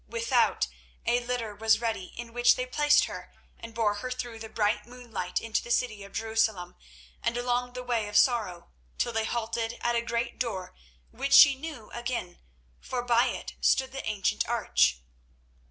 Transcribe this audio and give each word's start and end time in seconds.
Without 0.09 0.65
a 1.05 1.19
litter 1.23 1.53
was 1.53 1.79
ready, 1.79 2.05
in 2.17 2.33
which 2.33 2.55
they 2.55 2.65
placed 2.65 3.05
her 3.05 3.31
and 3.59 3.75
bore 3.75 3.93
her 3.93 4.09
through 4.09 4.39
the 4.39 4.49
bright 4.49 4.87
moonlight 4.87 5.39
into 5.39 5.61
the 5.61 5.69
city 5.69 6.03
of 6.03 6.11
Jerusalem 6.11 6.75
and 7.21 7.37
along 7.37 7.73
the 7.73 7.83
Way 7.83 8.07
of 8.07 8.17
Sorrow, 8.17 8.71
till 8.97 9.13
they 9.13 9.25
halted 9.25 9.77
at 9.81 9.95
a 9.95 10.01
great 10.01 10.39
door, 10.39 10.73
which 11.11 11.33
she 11.33 11.53
knew 11.53 11.91
again, 11.91 12.39
for 12.79 13.03
by 13.03 13.27
it 13.27 13.53
stood 13.61 13.91
the 13.91 14.03
ancient 14.09 14.49
arch. 14.49 14.97